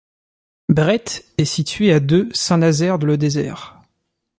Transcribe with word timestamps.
Brette 0.67 1.23
est 1.37 1.45
situé 1.45 1.93
à 1.93 1.99
de 1.99 2.27
Saint-Nazaire-le-Désert. 2.33 3.83